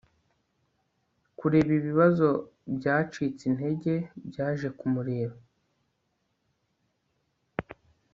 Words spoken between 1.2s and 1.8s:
Kureba